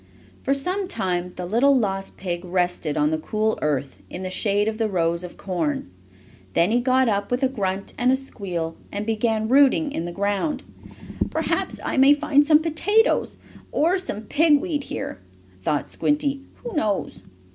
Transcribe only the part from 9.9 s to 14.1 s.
in the ground. "Perhaps I may find some potatoes, or